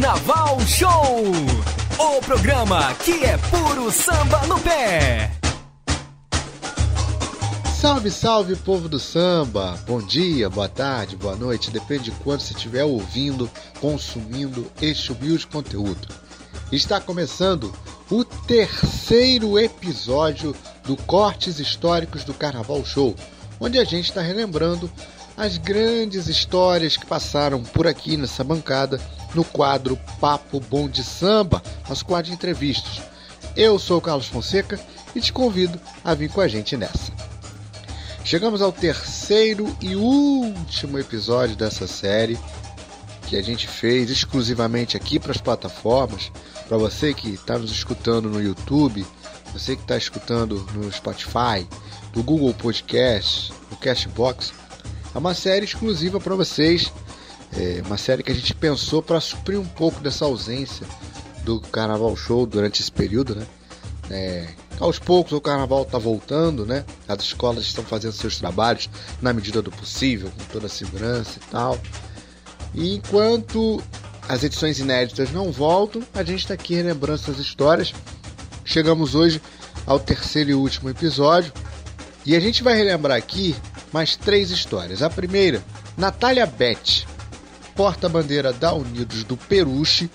[0.00, 1.24] Carnaval Show!
[1.98, 5.30] O programa que é puro samba no pé.
[7.78, 9.78] Salve, salve, povo do samba!
[9.86, 15.46] Bom dia, boa tarde, boa noite, depende de quando você estiver ouvindo, consumindo este humilde
[15.46, 16.08] conteúdo.
[16.72, 17.70] Está começando
[18.10, 23.14] o terceiro episódio do Cortes Históricos do Carnaval Show,
[23.60, 24.90] onde a gente está relembrando
[25.36, 28.98] as grandes histórias que passaram por aqui nessa bancada
[29.34, 33.00] no quadro Papo Bom de Samba, nosso quadro de entrevistas.
[33.56, 34.78] Eu sou o Carlos Fonseca
[35.14, 37.12] e te convido a vir com a gente nessa.
[38.24, 42.38] Chegamos ao terceiro e último episódio dessa série
[43.26, 46.30] que a gente fez exclusivamente aqui para as plataformas.
[46.68, 49.06] Para você que está nos escutando no YouTube,
[49.52, 51.66] você que está escutando no Spotify,
[52.14, 54.52] no Google Podcast, no Cashbox,
[55.14, 56.92] é uma série exclusiva para vocês.
[57.52, 60.86] É uma série que a gente pensou para suprir um pouco dessa ausência
[61.44, 63.46] do Carnaval Show durante esse período, né?
[64.10, 64.48] É,
[64.80, 66.84] aos poucos o carnaval está voltando, né?
[67.06, 68.88] As escolas estão fazendo seus trabalhos
[69.20, 71.78] na medida do possível, com toda a segurança e tal.
[72.74, 73.82] E enquanto
[74.28, 77.92] as edições inéditas não voltam, a gente está aqui relembrando essas histórias.
[78.64, 79.40] Chegamos hoje
[79.86, 81.52] ao terceiro e último episódio
[82.24, 83.56] e a gente vai relembrar aqui
[83.92, 85.02] mais três histórias.
[85.02, 85.62] A primeira,
[85.96, 87.04] Natália Beth,
[87.74, 90.10] porta-bandeira da Unidos do Peruche,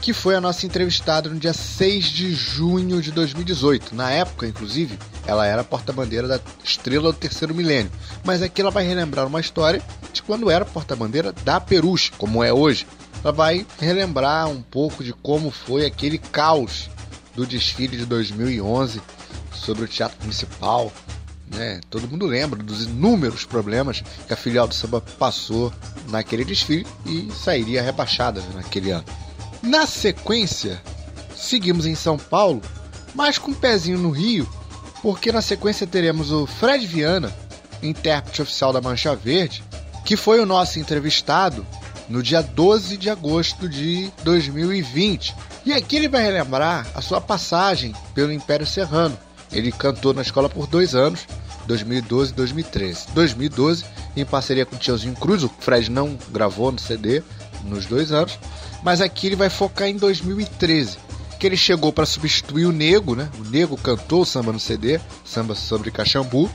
[0.00, 3.94] que foi a nossa entrevistada no dia 6 de junho de 2018.
[3.94, 7.90] Na época, inclusive, ela era porta-bandeira da Estrela do Terceiro Milênio.
[8.24, 12.52] Mas aqui ela vai relembrar uma história de quando era porta-bandeira da Peruche, como é
[12.52, 12.86] hoje.
[13.22, 16.88] Ela vai relembrar um pouco de como foi aquele caos
[17.34, 19.00] do desfile de 2011
[19.52, 20.92] sobre o Teatro Municipal,
[21.54, 21.80] né?
[21.90, 25.72] Todo mundo lembra dos inúmeros problemas que a filial do samba passou
[26.08, 29.04] naquele desfile e sairia rebaixada naquele ano.
[29.62, 30.80] Na sequência,
[31.36, 32.62] seguimos em São Paulo,
[33.14, 34.48] mas com um pezinho no Rio,
[35.02, 37.32] porque na sequência teremos o Fred Viana,
[37.82, 39.62] intérprete oficial da Mancha Verde,
[40.04, 41.66] que foi o nosso entrevistado
[42.08, 45.34] no dia 12 de agosto de 2020.
[45.66, 49.18] E aqui ele vai relembrar a sua passagem pelo Império Serrano,
[49.52, 51.26] ele cantou na escola por dois anos,
[51.66, 53.06] 2012 e 2013.
[53.14, 53.84] 2012,
[54.16, 57.22] em parceria com o Tiozinho Cruz, o Fred não gravou no CD
[57.64, 58.38] nos dois anos,
[58.82, 60.98] mas aqui ele vai focar em 2013,
[61.38, 63.28] que ele chegou para substituir o Nego, né?
[63.38, 66.50] O Nego cantou o samba no CD, samba sobre Caxambu,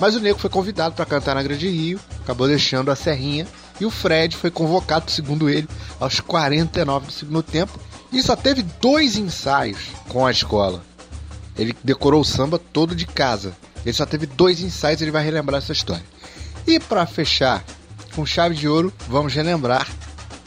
[0.00, 3.46] mas o Nego foi convidado para cantar na Grande Rio, acabou deixando a Serrinha,
[3.80, 5.68] e o Fred foi convocado, segundo ele,
[6.00, 7.78] aos 49 do segundo tempo,
[8.12, 10.82] e só teve dois ensaios com a escola.
[11.56, 13.56] Ele decorou o samba todo de casa.
[13.84, 16.04] Ele só teve dois ensaios, ele vai relembrar essa história.
[16.66, 17.64] E para fechar
[18.14, 19.88] com chave de ouro, vamos relembrar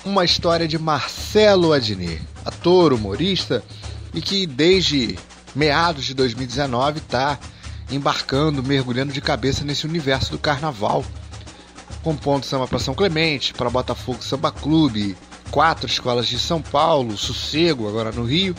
[0.03, 3.63] uma história de Marcelo Adnet, ator, humorista
[4.13, 5.17] e que desde
[5.53, 7.37] meados de 2019 está
[7.91, 11.05] embarcando, mergulhando de cabeça nesse universo do carnaval,
[12.03, 15.15] compondo samba para São Clemente, para Botafogo Samba Clube,
[15.51, 18.55] quatro escolas de São Paulo, Sossego agora no Rio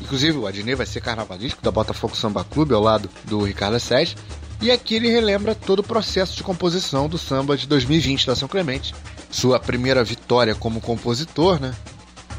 [0.00, 4.16] Inclusive, o Adnet vai ser carnavalístico da Botafogo Samba Clube ao lado do Ricardo Sérgio.
[4.60, 8.48] E aqui ele relembra todo o processo de composição do samba de 2020 da São
[8.48, 8.94] Clemente.
[9.30, 11.74] Sua primeira vitória como compositor, né?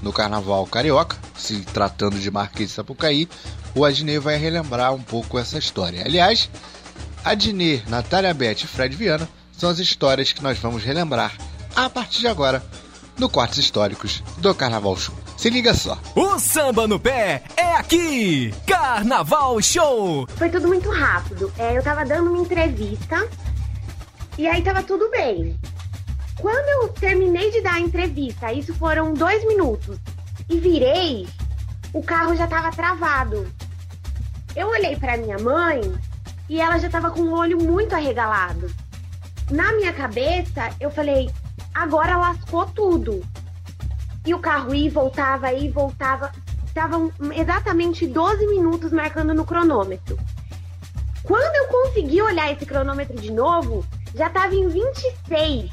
[0.02, 3.28] No Carnaval Carioca, se tratando de Marquês de Sapucaí,
[3.76, 6.04] o Adnet vai relembrar um pouco essa história.
[6.06, 6.50] Aliás,
[7.24, 9.28] Adnet, Natália Beth e Fred Viana
[9.58, 11.34] são as histórias que nós vamos relembrar
[11.76, 12.64] a partir de agora
[13.18, 15.23] no Cortes Históricos do Carnaval Show.
[15.44, 16.00] Se liga só.
[16.16, 18.54] O samba no pé é aqui!
[18.66, 20.26] Carnaval Show!
[20.38, 21.52] Foi tudo muito rápido.
[21.58, 23.28] É, eu tava dando uma entrevista
[24.38, 25.60] e aí tava tudo bem.
[26.40, 30.00] Quando eu terminei de dar a entrevista, isso foram dois minutos,
[30.50, 31.28] e virei,
[31.92, 33.46] o carro já tava travado.
[34.56, 35.82] Eu olhei para minha mãe
[36.48, 38.74] e ela já tava com o olho muito arregalado.
[39.52, 41.30] Na minha cabeça, eu falei:
[41.76, 43.22] agora lascou tudo.
[44.26, 46.32] E o carro ia e voltava, ia e voltava.
[46.66, 50.18] Estavam exatamente 12 minutos marcando no cronômetro.
[51.24, 55.72] Quando eu consegui olhar esse cronômetro de novo, já estava em 26.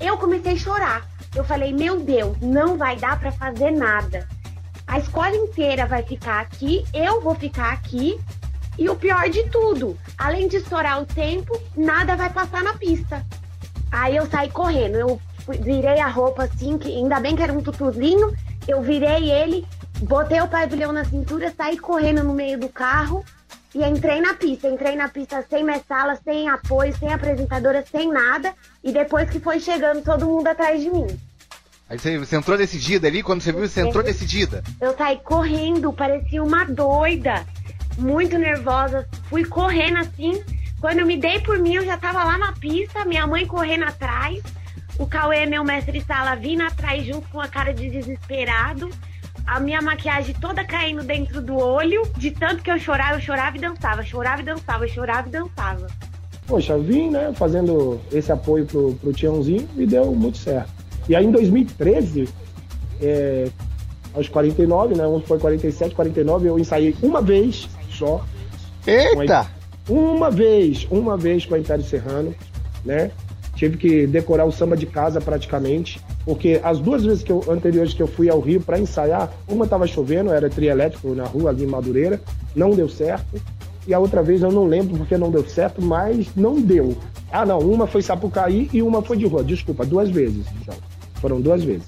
[0.00, 1.08] Eu comecei a chorar.
[1.34, 4.26] Eu falei: Meu Deus, não vai dar para fazer nada.
[4.86, 8.20] A escola inteira vai ficar aqui, eu vou ficar aqui.
[8.76, 13.24] E o pior de tudo, além de estourar o tempo, nada vai passar na pista.
[13.92, 14.96] Aí eu saí correndo.
[14.96, 15.20] Eu
[15.50, 18.34] virei a roupa assim, que ainda bem que era um tutuzinho.
[18.68, 19.66] Eu virei ele,
[20.02, 23.24] botei o pavilhão na cintura, saí correndo no meio do carro
[23.74, 24.68] e entrei na pista.
[24.68, 28.52] Entrei na pista sem messala, sem apoio, sem apresentadora, sem nada.
[28.82, 31.06] E depois que foi chegando todo mundo atrás de mim.
[31.88, 34.62] Aí você, você entrou decidida ali, quando você viu, você entrou decidida.
[34.80, 37.44] Eu saí correndo, parecia uma doida,
[37.98, 39.08] muito nervosa.
[39.28, 40.40] Fui correndo assim.
[40.80, 43.84] Quando eu me dei por mim, eu já tava lá na pista, minha mãe correndo
[43.84, 44.40] atrás.
[45.00, 48.90] O Cauê, meu mestre sala, vindo atrás junto com a cara de desesperado.
[49.46, 52.02] A minha maquiagem toda caindo dentro do olho.
[52.18, 54.02] De tanto que eu chorava, eu chorava e dançava.
[54.04, 55.86] Chorava e dançava, chorava e dançava.
[56.46, 60.70] Poxa, vim, né, fazendo esse apoio pro, pro Tiãozinho e deu muito certo.
[61.08, 62.28] E aí em 2013,
[63.00, 63.48] é,
[64.12, 65.06] aos 49, né?
[65.06, 68.22] Um foi 47, 49, eu ensaiei uma vez só.
[68.86, 69.50] Eita!
[69.88, 72.34] Uma vez, uma vez com a Império Serrano,
[72.84, 73.10] né?
[73.60, 77.92] Tive que decorar o samba de casa praticamente, porque as duas vezes que eu, anteriores
[77.92, 81.64] que eu fui ao Rio para ensaiar, uma estava chovendo, era trielétrico na rua ali
[81.64, 82.18] em Madureira,
[82.56, 83.38] não deu certo.
[83.86, 86.96] E a outra vez eu não lembro porque não deu certo, mas não deu.
[87.30, 89.44] Ah, não, uma foi Sapucaí e uma foi de rua.
[89.44, 90.46] Desculpa, duas vezes.
[90.62, 90.74] Então.
[91.16, 91.86] Foram duas vezes.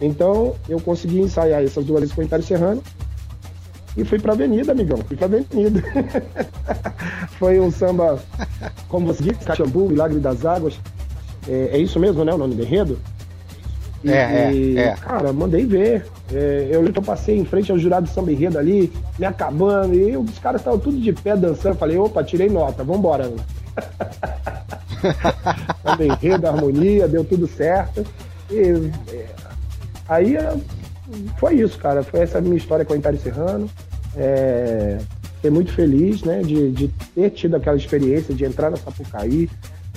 [0.00, 2.80] Então, eu consegui ensaiar essas duas vezes com o Império Serrano.
[3.96, 4.98] E fui pra avenida, amigão.
[4.98, 5.82] Fui pra avenida.
[7.42, 8.22] Foi um samba,
[8.88, 10.78] como você disse, Caxambu, Milagre das Águas.
[11.48, 12.32] É, é, isso mesmo, né?
[12.32, 12.98] O nome do enredo?
[14.04, 14.94] E, é, é, é.
[14.96, 16.06] Cara, mandei ver.
[16.32, 20.16] É, eu, eu passei em frente ao jurado de samba enredo ali, me acabando, e
[20.16, 21.76] os caras estavam tudo de pé dançando.
[21.76, 23.30] Falei, opa, tirei nota, vambora.
[25.82, 28.04] samba enredo, harmonia, deu tudo certo.
[28.50, 29.26] E, é,
[30.08, 30.54] aí é,
[31.38, 32.02] foi isso, cara.
[32.02, 33.68] Foi essa minha história com o Império Serrano.
[34.16, 34.98] É,
[35.36, 39.48] fiquei muito feliz, né, de, de, ter tido aquela experiência de entrar na Sapucaí.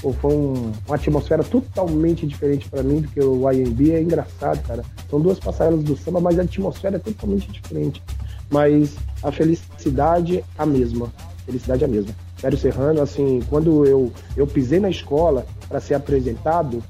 [0.01, 3.91] Pô, foi um, uma atmosfera totalmente diferente para mim do que o IMB.
[3.91, 4.83] É engraçado, cara.
[5.09, 8.01] São duas passarelas do samba, mas a atmosfera é totalmente diferente.
[8.49, 11.11] Mas a felicidade a mesma.
[11.45, 12.13] Felicidade a mesma.
[12.37, 16.83] Império Serrano, assim, quando eu, eu pisei na escola para ser apresentado,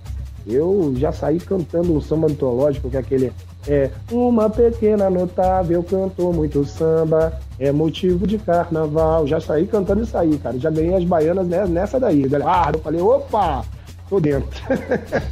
[0.46, 3.32] eu já saí cantando um samba antológico, que é aquele.
[3.68, 9.26] É, uma pequena notável cantou muito samba, é motivo de carnaval.
[9.26, 10.60] Já saí cantando isso aí, cara.
[10.60, 12.24] Já ganhei as baianas nessa daí.
[12.46, 13.66] Ah, eu falei, opa,
[14.10, 14.62] tô dentro.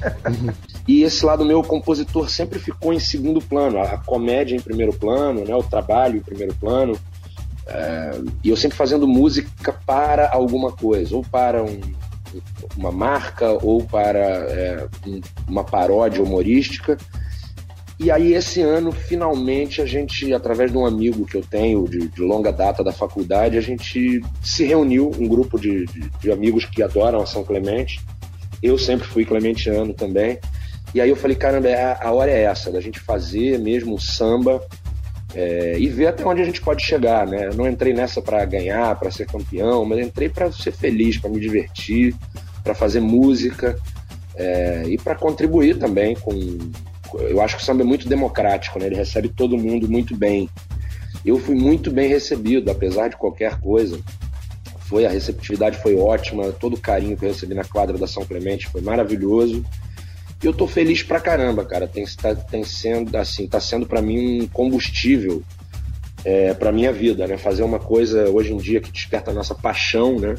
[0.87, 5.45] e esse lado meu compositor sempre ficou em segundo plano, a comédia em primeiro plano,
[5.45, 6.97] né, o trabalho em primeiro plano.
[7.67, 8.11] É,
[8.43, 11.79] e eu sempre fazendo música para alguma coisa, ou para um,
[12.75, 14.87] uma marca ou para é,
[15.47, 16.97] uma paródia humorística.
[18.03, 22.09] E aí, esse ano, finalmente, a gente, através de um amigo que eu tenho de,
[22.09, 26.65] de longa data da faculdade, a gente se reuniu, um grupo de, de, de amigos
[26.65, 28.01] que adoram a São Clemente.
[28.61, 30.37] Eu sempre fui clementiano também.
[30.93, 34.61] E aí eu falei, caramba, é, a hora é essa, da gente fazer mesmo samba
[35.33, 37.47] é, e ver até onde a gente pode chegar, né?
[37.47, 41.29] Eu não entrei nessa para ganhar, para ser campeão, mas entrei para ser feliz, para
[41.29, 42.13] me divertir,
[42.65, 43.79] para fazer música
[44.35, 46.33] é, e para contribuir também com.
[47.19, 48.85] Eu acho que o samba é muito democrático, né?
[48.85, 50.49] Ele recebe todo mundo muito bem.
[51.25, 53.99] Eu fui muito bem recebido, apesar de qualquer coisa.
[54.81, 58.25] Foi a receptividade foi ótima, todo o carinho que eu recebi na quadra da São
[58.25, 59.63] Clemente foi maravilhoso.
[60.41, 61.87] E eu tô feliz pra caramba, cara.
[61.87, 65.41] Tem, tá, tem sendo assim, tá sendo para mim um combustível
[66.25, 67.37] é, para minha vida, né?
[67.37, 70.35] Fazer uma coisa hoje em dia que desperta a nossa paixão, né?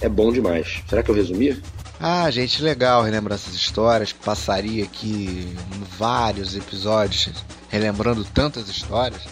[0.00, 0.82] é bom demais.
[0.88, 1.60] Será que eu resumi?
[2.00, 4.12] Ah, gente, legal relembrar essas histórias.
[4.12, 5.52] Passaria aqui
[5.98, 7.30] vários episódios
[7.68, 9.22] relembrando tantas histórias.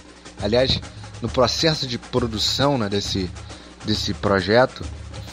[0.43, 0.81] Aliás,
[1.23, 3.31] no processo de produção né, desse,
[3.85, 4.85] desse projeto,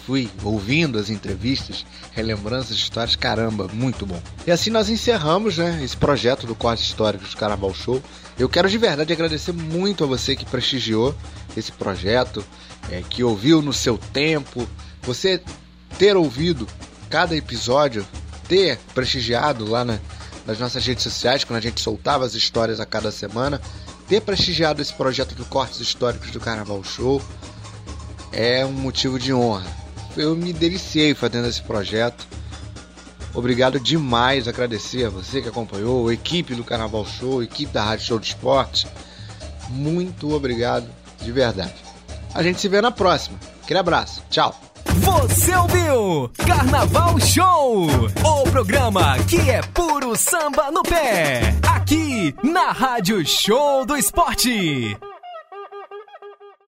[0.05, 3.15] fui ouvindo as entrevistas, relembrando essas histórias.
[3.15, 4.21] Caramba, muito bom.
[4.45, 8.01] E assim nós encerramos né, esse projeto do Corte Histórico do Carnaval Show.
[8.37, 11.15] Eu quero de verdade agradecer muito a você que prestigiou
[11.57, 12.45] esse projeto,
[12.91, 14.67] é, que ouviu no seu tempo,
[15.01, 15.41] você
[15.97, 16.67] ter ouvido
[17.13, 18.03] cada episódio,
[18.47, 19.99] ter prestigiado lá na,
[20.47, 23.61] nas nossas redes sociais, quando a gente soltava as histórias a cada semana,
[24.07, 27.21] ter prestigiado esse projeto do Cortes Históricos do Carnaval Show
[28.31, 29.63] é um motivo de honra.
[30.17, 32.27] Eu me deliciei fazendo esse projeto.
[33.31, 37.83] Obrigado demais, agradecer a você que acompanhou, a equipe do Carnaval Show, a equipe da
[37.83, 38.87] Rádio Show de Esporte.
[39.69, 40.89] Muito obrigado,
[41.21, 41.75] de verdade.
[42.33, 43.39] A gente se vê na próxima.
[43.61, 44.23] Aquele abraço.
[44.31, 44.72] Tchau.
[45.21, 46.29] Você ouviu?
[46.45, 53.95] Carnaval Show, o programa que é puro samba no pé, aqui na Rádio Show do
[53.95, 54.97] Esporte.